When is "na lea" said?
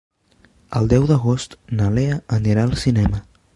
1.81-2.19